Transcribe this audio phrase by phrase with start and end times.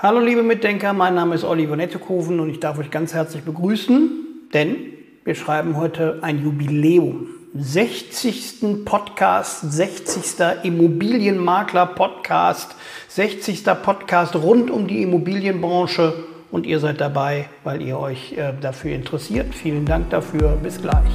[0.00, 4.48] Hallo liebe Mitdenker, mein Name ist Oliver Nettekoven und ich darf euch ganz herzlich begrüßen,
[4.54, 4.76] denn
[5.24, 7.26] wir schreiben heute ein Jubiläum.
[7.56, 8.84] 60.
[8.84, 10.62] Podcast, 60.
[10.62, 12.76] Immobilienmakler-Podcast,
[13.08, 13.64] 60.
[13.82, 16.14] Podcast rund um die Immobilienbranche
[16.52, 19.52] und ihr seid dabei, weil ihr euch äh, dafür interessiert.
[19.52, 20.56] Vielen Dank dafür.
[20.62, 21.10] Bis gleich.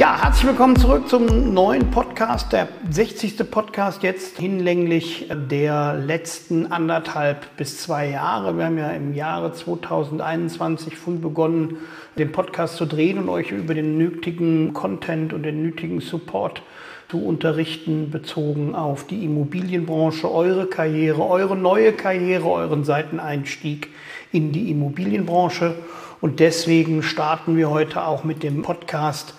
[0.00, 3.50] Ja, herzlich willkommen zurück zum neuen Podcast, der 60.
[3.50, 8.56] Podcast jetzt hinlänglich der letzten anderthalb bis zwei Jahre.
[8.56, 11.76] Wir haben ja im Jahre 2021 früh begonnen,
[12.16, 16.62] den Podcast zu drehen und euch über den nötigen Content und den nötigen Support
[17.10, 23.90] zu unterrichten, bezogen auf die Immobilienbranche, eure Karriere, eure neue Karriere, euren Seiteneinstieg
[24.32, 25.74] in die Immobilienbranche.
[26.22, 29.34] Und deswegen starten wir heute auch mit dem Podcast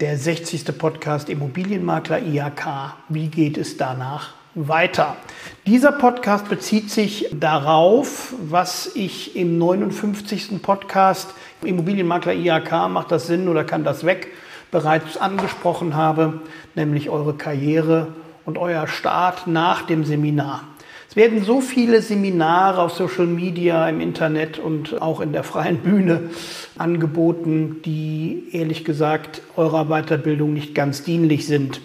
[0.00, 0.76] der 60.
[0.76, 2.94] Podcast Immobilienmakler IHK.
[3.08, 5.16] Wie geht es danach weiter?
[5.66, 10.60] Dieser Podcast bezieht sich darauf, was ich im 59.
[10.60, 14.28] Podcast Immobilienmakler IHK, macht das Sinn oder kann das weg,
[14.70, 16.40] bereits angesprochen habe,
[16.74, 18.08] nämlich eure Karriere
[18.44, 20.64] und euer Start nach dem Seminar
[21.16, 26.28] werden so viele Seminare auf Social Media, im Internet und auch in der freien Bühne
[26.76, 31.80] angeboten, die ehrlich gesagt eurer Weiterbildung nicht ganz dienlich sind.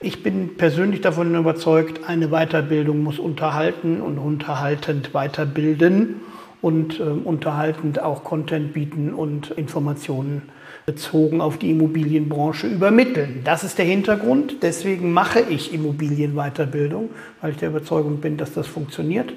[0.00, 6.16] Ich bin persönlich davon überzeugt, eine Weiterbildung muss unterhalten und unterhaltend weiterbilden
[6.60, 10.42] und äh, unterhaltend auch Content bieten und Informationen
[10.86, 13.40] bezogen auf die Immobilienbranche übermitteln.
[13.44, 14.56] Das ist der Hintergrund.
[14.62, 17.10] Deswegen mache ich Immobilienweiterbildung,
[17.40, 19.32] weil ich der Überzeugung bin, dass das funktioniert.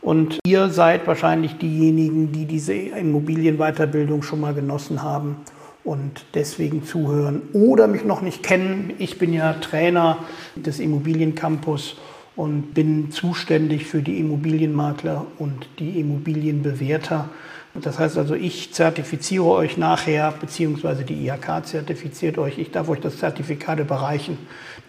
[0.00, 5.36] Und ihr seid wahrscheinlich diejenigen, die diese Immobilienweiterbildung schon mal genossen haben
[5.84, 8.92] und deswegen zuhören oder mich noch nicht kennen.
[8.98, 10.18] Ich bin ja Trainer
[10.56, 11.96] des Immobiliencampus
[12.34, 17.28] und bin zuständig für die Immobilienmakler und die Immobilienbewerter
[17.74, 22.58] das heißt also, ich zertifiziere euch nachher, beziehungsweise die IHK zertifiziert euch.
[22.58, 24.36] Ich darf euch das Zertifikat überreichen,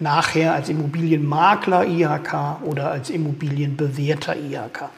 [0.02, 4.90] nachher als Immobilienmakler IHK oder als Immobilienbewerter IHK.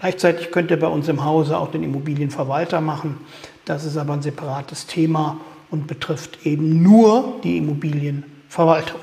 [0.00, 3.18] Gleichzeitig könnt ihr bei uns im Hause auch den Immobilienverwalter machen.
[3.66, 5.38] Das ist aber ein separates Thema
[5.70, 9.00] und betrifft eben nur die Immobilienverwaltung.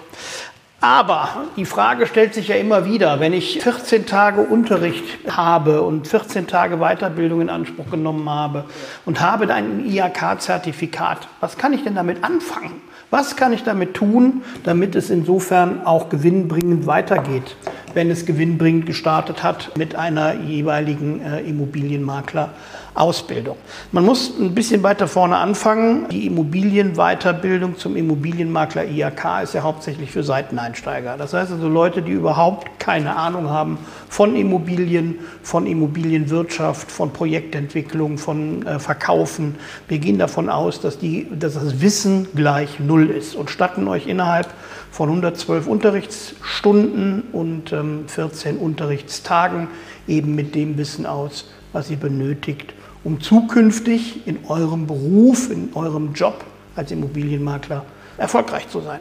[0.84, 6.08] Aber die Frage stellt sich ja immer wieder, wenn ich 14 Tage Unterricht habe und
[6.08, 8.66] 14 Tage Weiterbildung in Anspruch genommen habe
[9.06, 12.82] und habe ein IHK-Zertifikat, was kann ich denn damit anfangen?
[13.12, 17.56] Was kann ich damit tun, damit es insofern auch gewinnbringend weitergeht,
[17.94, 23.58] wenn es gewinnbringend gestartet hat mit einer jeweiligen äh, Immobilienmakler-Ausbildung?
[23.92, 26.08] Man muss ein bisschen weiter vorne anfangen.
[26.10, 31.18] Die Immobilienweiterbildung zum Immobilienmakler IHK ist ja hauptsächlich für Seiteneinsteiger.
[31.18, 33.78] Das heißt also Leute, die überhaupt keine Ahnung haben
[34.10, 39.56] von Immobilien, von Immobilienwirtschaft, von Projektentwicklung, von äh, Verkaufen.
[39.88, 44.08] Wir gehen davon aus, dass, die, dass das Wissen gleich null ist und statten euch
[44.08, 44.48] innerhalb
[44.92, 49.70] von 112 Unterrichtsstunden und ähm, 14 Unterrichtstagen
[50.08, 56.14] eben mit dem Wissen aus, was ihr benötigt, um zukünftig in eurem Beruf, in eurem
[56.14, 56.44] Job
[56.76, 57.86] als Immobilienmakler
[58.18, 59.00] erfolgreich zu sein.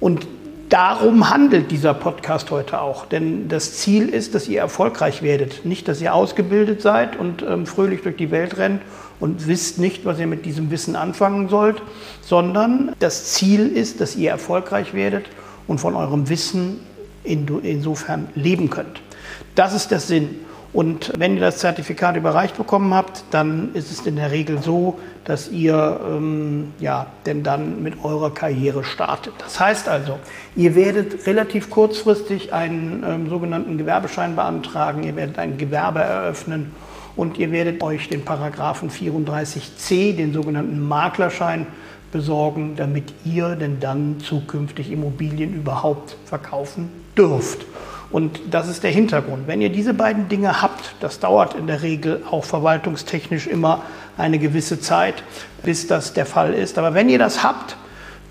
[0.00, 0.26] Und
[0.68, 3.06] darum handelt dieser Podcast heute auch.
[3.06, 5.64] Denn das Ziel ist, dass ihr erfolgreich werdet.
[5.64, 8.82] Nicht, dass ihr ausgebildet seid und ähm, fröhlich durch die Welt rennt
[9.20, 11.82] und wisst nicht, was ihr mit diesem Wissen anfangen sollt,
[12.20, 15.26] sondern das Ziel ist, dass ihr erfolgreich werdet
[15.66, 16.80] und von eurem Wissen
[17.24, 19.00] insofern leben könnt.
[19.54, 20.40] Das ist der Sinn.
[20.76, 24.98] Und wenn ihr das Zertifikat überreicht bekommen habt, dann ist es in der Regel so,
[25.24, 29.32] dass ihr ähm, ja, denn dann mit eurer Karriere startet.
[29.38, 30.18] Das heißt also,
[30.54, 36.72] ihr werdet relativ kurzfristig einen ähm, sogenannten Gewerbeschein beantragen, ihr werdet ein Gewerbe eröffnen
[37.16, 41.66] und ihr werdet euch den Paragraphen 34c, den sogenannten Maklerschein,
[42.12, 47.64] besorgen, damit ihr denn dann zukünftig Immobilien überhaupt verkaufen dürft.
[48.10, 49.46] Und das ist der Hintergrund.
[49.46, 53.82] Wenn ihr diese beiden Dinge habt, das dauert in der Regel auch verwaltungstechnisch immer
[54.16, 55.22] eine gewisse Zeit,
[55.62, 56.78] bis das der Fall ist.
[56.78, 57.76] Aber wenn ihr das habt,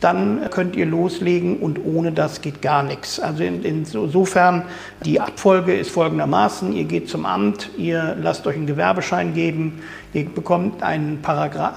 [0.06, 3.20] dann könnt ihr loslegen und ohne das geht gar nichts.
[3.20, 4.62] Also in, insofern,
[5.04, 9.82] die Abfolge ist folgendermaßen, ihr geht zum Amt, ihr lasst euch einen Gewerbeschein geben,
[10.14, 11.26] ihr bekommt einen,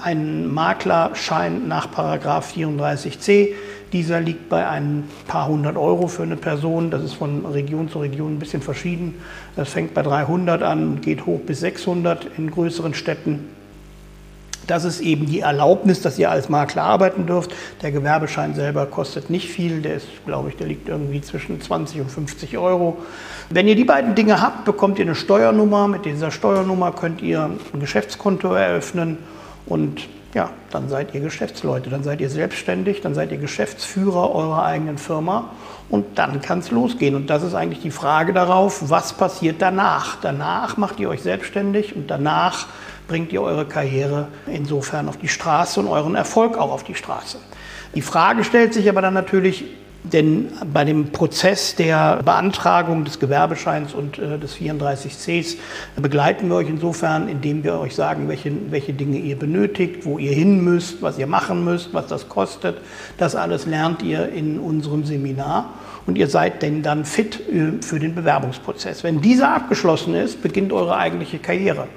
[0.03, 3.49] einen Maklerschein nach Paragraph 34c,
[3.93, 6.91] dieser liegt bei ein paar hundert Euro für eine Person.
[6.91, 9.15] Das ist von Region zu Region ein bisschen verschieden.
[9.55, 13.58] Das fängt bei 300 an und geht hoch bis 600 in größeren Städten.
[14.69, 17.55] Das ist eben die Erlaubnis, dass ihr als Makler arbeiten dürft.
[17.81, 19.81] Der Gewerbeschein selber kostet nicht viel.
[19.81, 22.99] Der ist, glaube ich, der liegt irgendwie zwischen 20 und 50 Euro.
[23.49, 25.87] Wenn ihr die beiden Dinge habt, bekommt ihr eine Steuernummer.
[25.87, 29.17] Mit dieser Steuernummer könnt ihr ein Geschäftskonto eröffnen
[29.65, 34.63] und ja, dann seid ihr Geschäftsleute, dann seid ihr selbstständig, dann seid ihr Geschäftsführer eurer
[34.63, 35.51] eigenen Firma
[35.89, 37.15] und dann kann es losgehen.
[37.15, 40.17] Und das ist eigentlich die Frage darauf, was passiert danach?
[40.21, 42.67] Danach macht ihr euch selbstständig und danach
[43.07, 47.39] bringt ihr eure Karriere insofern auf die Straße und euren Erfolg auch auf die Straße.
[47.95, 49.65] Die Frage stellt sich aber dann natürlich,
[50.03, 55.57] denn bei dem Prozess der Beantragung des Gewerbescheins und äh, des 34cs
[55.97, 60.31] begleiten wir euch insofern, indem wir euch sagen, welche, welche Dinge ihr benötigt, wo ihr
[60.31, 62.77] hin müsst, was ihr machen müsst, was das kostet.
[63.17, 65.73] Das alles lernt ihr in unserem Seminar
[66.05, 69.03] und ihr seid denn dann fit äh, für den Bewerbungsprozess.
[69.03, 71.87] Wenn dieser abgeschlossen ist, beginnt eure eigentliche Karriere.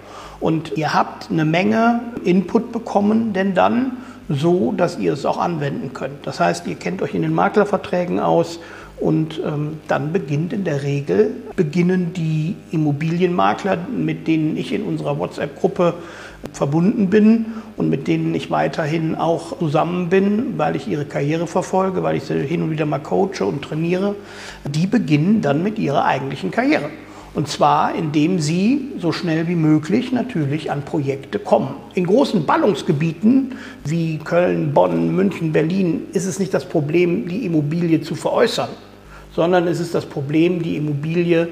[0.41, 3.99] Und ihr habt eine Menge Input bekommen, denn dann
[4.35, 6.27] so, dass ihr es auch anwenden könnt.
[6.27, 8.59] Das heißt, ihr kennt euch in den Maklerverträgen aus
[9.01, 15.19] und ähm, dann beginnt in der Regel, beginnen die Immobilienmakler, mit denen ich in unserer
[15.19, 15.95] WhatsApp-Gruppe
[16.53, 17.47] verbunden bin
[17.77, 22.25] und mit denen ich weiterhin auch zusammen bin, weil ich ihre Karriere verfolge, weil ich
[22.25, 24.15] sie hin und wieder mal coache und trainiere,
[24.65, 26.91] die beginnen dann mit ihrer eigentlichen Karriere.
[27.35, 31.77] Und zwar, indem sie so schnell wie möglich natürlich an Projekte kommen.
[31.95, 38.03] In großen Ballungsgebieten wie Köln, Bonn, München, Berlin ist es nicht das Problem, die Immobilie
[38.03, 38.69] zu veräußern,
[39.35, 41.49] sondern es ist das Problem, die Immobilie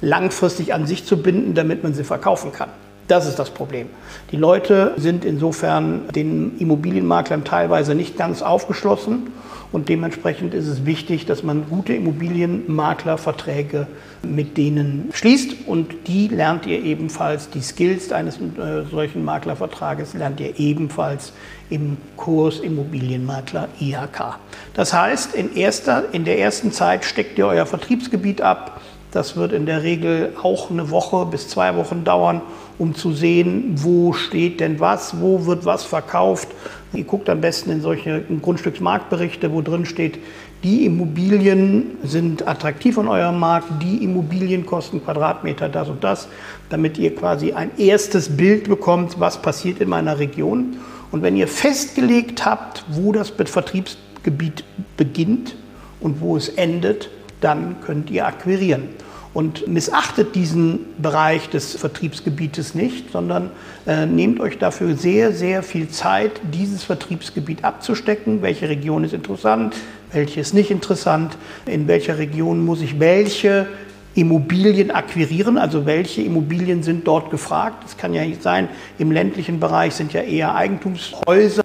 [0.00, 2.68] langfristig an sich zu binden, damit man sie verkaufen kann.
[3.08, 3.88] Das ist das Problem.
[4.32, 9.30] Die Leute sind insofern den Immobilienmaklern teilweise nicht ganz aufgeschlossen
[9.72, 13.88] und dementsprechend ist es wichtig, dass man gute Immobilienmaklerverträge
[14.22, 20.38] mit denen schließt und die lernt ihr ebenfalls, die Skills eines äh, solchen Maklervertrages lernt
[20.38, 21.32] ihr ebenfalls
[21.70, 24.38] im Kurs Immobilienmakler IHK.
[24.74, 28.80] Das heißt, in, erster, in der ersten Zeit steckt ihr euer Vertriebsgebiet ab.
[29.14, 32.42] Das wird in der Regel auch eine Woche bis zwei Wochen dauern
[32.78, 36.48] um zu sehen, wo steht denn was, wo wird was verkauft.
[36.92, 40.18] Ihr guckt am besten in solche Grundstücksmarktberichte, wo drin steht,
[40.62, 46.26] die Immobilien sind attraktiv an eurem Markt, die Immobilien kosten Quadratmeter das und das,
[46.70, 50.78] damit ihr quasi ein erstes Bild bekommt, was passiert in meiner Region.
[51.12, 54.64] Und wenn ihr festgelegt habt, wo das Vertriebsgebiet
[54.96, 55.54] beginnt
[56.00, 57.10] und wo es endet,
[57.40, 58.88] dann könnt ihr akquirieren
[59.34, 63.50] und missachtet diesen Bereich des Vertriebsgebietes nicht, sondern
[63.86, 68.40] äh, nehmt euch dafür sehr, sehr viel Zeit, dieses Vertriebsgebiet abzustecken.
[68.42, 69.74] Welche Region ist interessant,
[70.12, 71.36] welche ist nicht interessant,
[71.66, 73.66] in welcher Region muss ich welche
[74.14, 77.82] Immobilien akquirieren, also welche Immobilien sind dort gefragt.
[77.84, 81.64] Es kann ja nicht sein, im ländlichen Bereich sind ja eher Eigentumshäuser,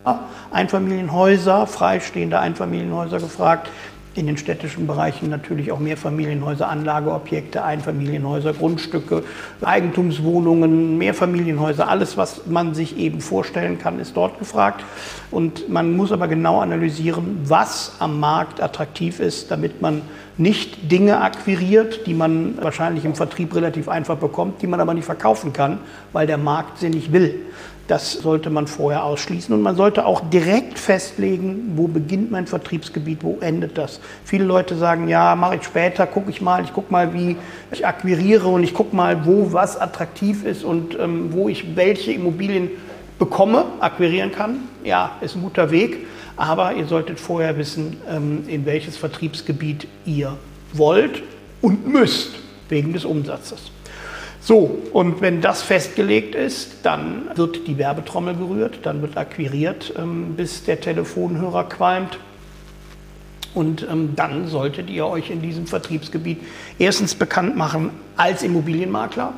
[0.50, 3.70] Einfamilienhäuser, freistehende Einfamilienhäuser gefragt
[4.16, 9.24] in den städtischen Bereichen natürlich auch Mehrfamilienhäuser, Anlageobjekte, Einfamilienhäuser, Grundstücke,
[9.62, 14.84] Eigentumswohnungen, Mehrfamilienhäuser, alles, was man sich eben vorstellen kann, ist dort gefragt.
[15.32, 20.02] Und man muss aber genau analysieren, was am Markt attraktiv ist, damit man
[20.38, 25.06] nicht Dinge akquiriert, die man wahrscheinlich im Vertrieb relativ einfach bekommt, die man aber nicht
[25.06, 25.80] verkaufen kann,
[26.14, 27.36] weil der Markt sie nicht will.
[27.90, 33.24] Das sollte man vorher ausschließen und man sollte auch direkt festlegen, wo beginnt mein Vertriebsgebiet,
[33.24, 34.00] wo endet das.
[34.24, 37.36] Viele Leute sagen, ja, mache ich später, gucke ich mal, ich gucke mal, wie
[37.72, 42.12] ich akquiriere und ich gucke mal, wo was attraktiv ist und ähm, wo ich welche
[42.12, 42.70] Immobilien
[43.18, 44.60] bekomme, akquirieren kann.
[44.84, 46.06] Ja, ist ein guter Weg,
[46.38, 50.38] aber ihr solltet vorher wissen, ähm, in welches Vertriebsgebiet ihr
[50.74, 51.24] wollt
[51.60, 52.36] und müsst
[52.70, 53.72] wegen des Umsatzes.
[54.42, 60.36] So, und wenn das festgelegt ist, dann wird die Werbetrommel gerührt, dann wird akquiriert, ähm,
[60.36, 62.20] bis der Telefonhörer qualmt.
[63.54, 66.40] Und ähm, dann solltet ihr euch in diesem Vertriebsgebiet
[66.78, 69.34] erstens bekannt machen als Immobilienmakler.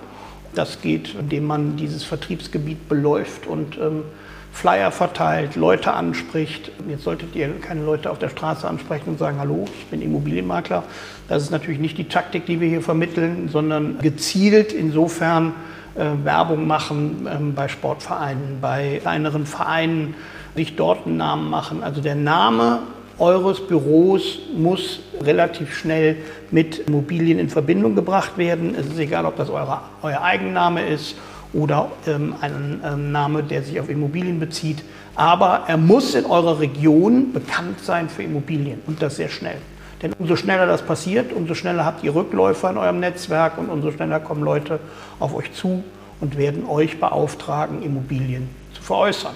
[0.54, 4.04] Das geht, indem man dieses Vertriebsgebiet beläuft und ähm,
[4.52, 6.72] Flyer verteilt, Leute anspricht.
[6.88, 10.84] Jetzt solltet ihr keine Leute auf der Straße ansprechen und sagen, hallo, ich bin Immobilienmakler.
[11.28, 15.54] Das ist natürlich nicht die Taktik, die wir hier vermitteln, sondern gezielt insofern
[15.96, 20.16] äh, Werbung machen äh, bei Sportvereinen, bei kleineren Vereinen,
[20.56, 21.82] sich dort einen Namen machen.
[21.82, 22.80] Also der Name
[23.18, 26.18] eures Büros muss relativ schnell
[26.50, 28.76] mit Immobilien in Verbindung gebracht werden.
[28.76, 31.16] Es ist egal, ob das eure, euer Eigenname ist
[31.54, 34.84] oder ähm, einen ähm, Name, der sich auf Immobilien bezieht.
[35.16, 39.58] Aber er muss in eurer Region bekannt sein für Immobilien und das sehr schnell.
[40.02, 43.92] Denn umso schneller das passiert, umso schneller habt ihr Rückläufer in eurem Netzwerk und umso
[43.92, 44.80] schneller kommen Leute
[45.20, 45.84] auf euch zu
[46.22, 49.36] und werden euch beauftragen, Immobilien zu veräußern.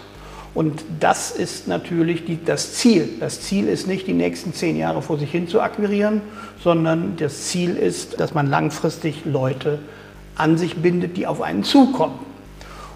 [0.55, 3.09] Und das ist natürlich die, das Ziel.
[3.19, 6.21] Das Ziel ist nicht, die nächsten zehn Jahre vor sich hin zu akquirieren,
[6.63, 9.79] sondern das Ziel ist, dass man langfristig Leute
[10.35, 12.19] an sich bindet, die auf einen zukommen.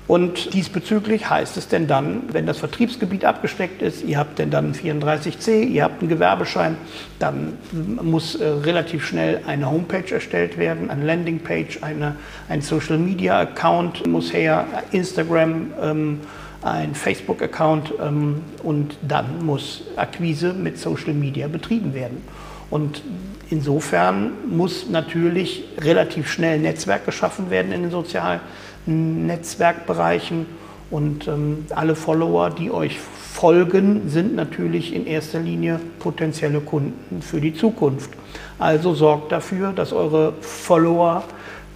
[0.10, 4.74] Und diesbezüglich heißt es denn dann, wenn das Vertriebsgebiet abgesteckt ist, ihr habt denn dann
[4.74, 6.78] 34c, ihr habt einen Gewerbeschein,
[7.20, 7.60] dann
[8.02, 12.16] muss äh, relativ schnell eine Homepage erstellt werden, eine Landingpage, eine,
[12.50, 16.20] ein Social Media Account muss her, Instagram, ähm,
[16.64, 22.24] ein Facebook-Account ähm, und dann muss Akquise mit Social Media betrieben werden.
[22.70, 23.02] Und
[23.50, 28.40] insofern muss natürlich relativ schnell ein Netzwerk geschaffen werden in den sozialen
[28.86, 30.46] Netzwerkbereichen.
[30.92, 37.40] Und ähm, alle Follower, die euch folgen, sind natürlich in erster Linie potenzielle Kunden für
[37.40, 38.10] die Zukunft.
[38.58, 41.24] Also sorgt dafür, dass eure Follower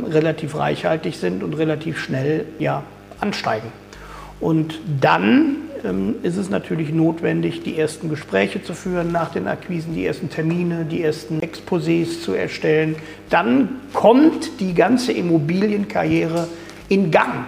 [0.03, 2.83] relativ reichhaltig sind und relativ schnell ja,
[3.19, 3.71] ansteigen.
[4.39, 5.57] Und dann
[6.23, 10.85] ist es natürlich notwendig, die ersten Gespräche zu führen nach den Akquisen, die ersten Termine,
[10.85, 12.95] die ersten Exposés zu erstellen.
[13.29, 16.47] Dann kommt die ganze Immobilienkarriere
[16.87, 17.45] in Gang.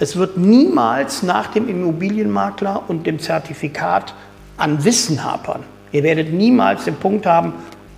[0.00, 4.14] Es wird niemals nach dem Immobilienmakler und dem Zertifikat
[4.56, 5.62] an Wissen hapern.
[5.92, 7.52] Ihr werdet niemals den Punkt haben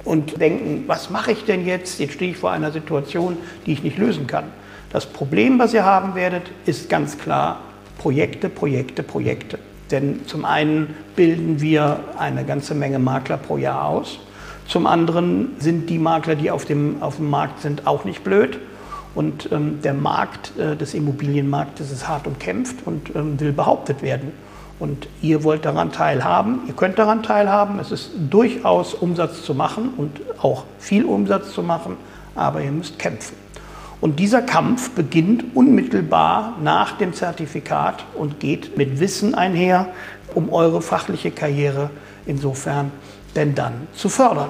[0.05, 2.01] und denken, was mache ich denn jetzt?
[2.01, 4.45] Jetzt stehe ich vor einer Situation, die ich nicht lösen kann.
[4.93, 7.61] Das Problem, was ihr haben werdet, ist ganz klar
[7.99, 9.59] Projekte, Projekte, Projekte.
[9.91, 14.19] Denn zum einen bilden wir eine ganze Menge Makler pro Jahr aus.
[14.67, 18.59] Zum anderen sind die Makler, die auf dem, auf dem Markt sind, auch nicht blöd.
[19.15, 24.33] Und ähm, der Markt äh, des Immobilienmarktes ist hart umkämpft und ähm, will behauptet werden.
[24.79, 27.81] Und ihr wollt daran teilhaben, ihr könnt daran teilhaben.
[27.81, 31.97] Es ist durchaus Umsatz zu machen und auch viel Umsatz zu machen,
[32.35, 33.37] aber ihr müsst kämpfen.
[34.01, 39.89] Und dieser Kampf beginnt unmittelbar nach dem Zertifikat und geht mit Wissen einher,
[40.35, 41.91] um eure fachliche Karriere
[42.27, 42.93] insofern
[43.37, 44.49] denn dann zu fördern.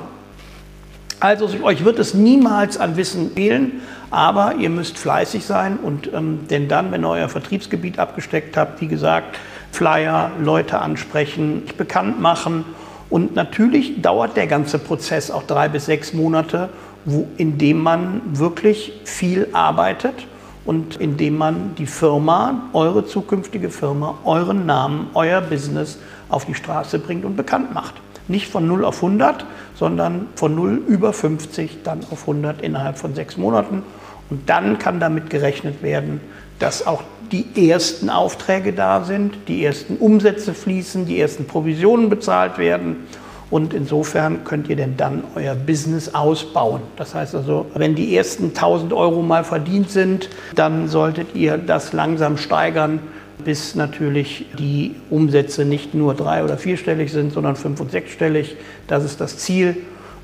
[1.18, 6.46] Also euch wird es niemals an Wissen fehlen, aber ihr müsst fleißig sein und ähm,
[6.48, 9.38] denn dann, wenn ihr euer Vertriebsgebiet abgesteckt habt, wie gesagt,
[9.70, 12.64] Flyer, Leute ansprechen, bekannt machen
[13.10, 16.70] und natürlich dauert der ganze Prozess auch drei bis sechs Monate
[17.04, 20.26] wo, in dem man wirklich viel arbeitet
[20.64, 26.98] und indem man die Firma, eure zukünftige Firma, euren Namen, euer Business auf die Straße
[26.98, 27.94] bringt und bekannt macht.
[28.28, 33.14] Nicht von 0 auf 100, sondern von 0 über 50, dann auf 100 innerhalb von
[33.14, 33.82] sechs Monaten.
[34.28, 36.20] Und dann kann damit gerechnet werden,
[36.60, 37.02] dass auch
[37.32, 43.08] die ersten Aufträge da sind, die ersten Umsätze fließen, die ersten Provisionen bezahlt werden
[43.50, 46.82] und insofern könnt ihr denn dann euer Business ausbauen.
[46.96, 51.92] Das heißt also, wenn die ersten 1000 Euro mal verdient sind, dann solltet ihr das
[51.92, 53.00] langsam steigern,
[53.44, 58.56] bis natürlich die Umsätze nicht nur drei- oder vierstellig sind, sondern fünf- und sechsstellig.
[58.86, 59.76] Das ist das Ziel.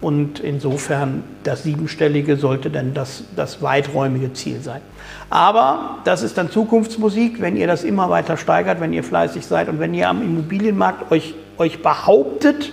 [0.02, 4.83] Und insofern das Siebenstellige sollte dann das, das weiträumige Ziel sein.
[5.30, 9.68] Aber das ist dann Zukunftsmusik, wenn ihr das immer weiter steigert, wenn ihr fleißig seid
[9.71, 12.73] und wenn ihr am Immobilienmarkt euch, euch behauptet,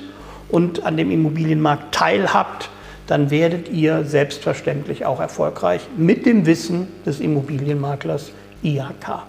[0.54, 2.70] und an dem Immobilienmarkt teilhabt,
[3.08, 8.32] dann werdet ihr selbstverständlich auch erfolgreich mit dem Wissen des Immobilienmaklers
[8.62, 9.24] IHK.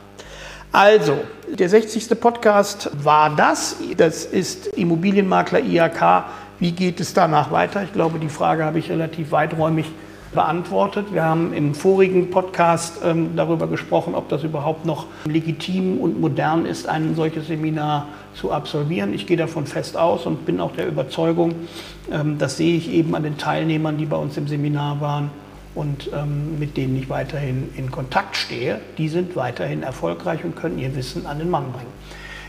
[0.71, 1.17] Also,
[1.49, 2.21] der 60.
[2.21, 3.77] Podcast war das.
[3.97, 6.25] Das ist Immobilienmakler IHK.
[6.59, 7.83] Wie geht es danach weiter?
[7.85, 9.87] Ich glaube, die Frage habe ich relativ weiträumig
[10.35, 11.07] beantwortet.
[11.13, 16.67] Wir haben im vorigen Podcast ähm, darüber gesprochen, ob das überhaupt noch legitim und modern
[16.67, 19.15] ist, ein solches Seminar zu absolvieren.
[19.15, 21.55] Ich gehe davon fest aus und bin auch der Überzeugung,
[22.13, 25.31] ähm, das sehe ich eben an den Teilnehmern, die bei uns im Seminar waren
[25.75, 28.81] und ähm, mit denen ich weiterhin in Kontakt stehe.
[28.99, 31.93] Die sind weiterhin erfolgreich und können ihr Wissen an den Mann bringen.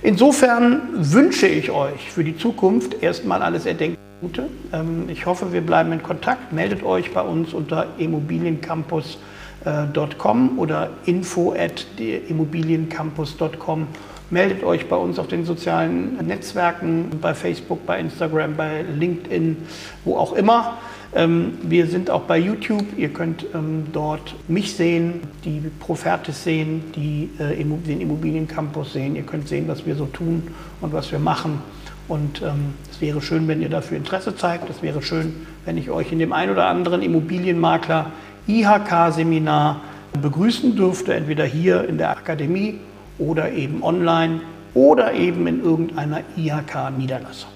[0.05, 3.97] Insofern wünsche ich euch für die Zukunft erstmal alles erdenken.
[4.21, 4.51] Gute.
[4.71, 6.53] Ähm, ich hoffe, wir bleiben in Kontakt.
[6.53, 13.87] Meldet euch bei uns unter immobiliencampus.com oder info at immobiliencampus.com.
[14.31, 19.57] Meldet euch bei uns auf den sozialen Netzwerken, bei Facebook, bei Instagram, bei LinkedIn,
[20.03, 20.79] wo auch immer.
[21.13, 22.85] Ähm, wir sind auch bei YouTube.
[22.97, 29.15] Ihr könnt ähm, dort mich sehen, die Profertis sehen, die, äh, den Immobiliencampus sehen.
[29.15, 30.43] Ihr könnt sehen, was wir so tun
[30.81, 31.61] und was wir machen.
[32.07, 34.69] Und ähm, es wäre schön, wenn ihr dafür Interesse zeigt.
[34.69, 35.33] Es wäre schön,
[35.65, 38.11] wenn ich euch in dem ein oder anderen Immobilienmakler
[38.47, 39.81] IHK-Seminar
[40.21, 42.79] begrüßen dürfte, entweder hier in der Akademie
[43.17, 44.41] oder eben online
[44.73, 47.49] oder eben in irgendeiner IHK-Niederlassung.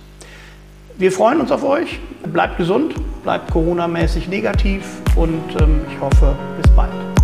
[0.97, 1.99] Wir freuen uns auf euch.
[2.33, 4.83] Bleibt gesund, bleibt Corona-mäßig negativ
[5.15, 7.18] und ähm, ich hoffe, bis bald.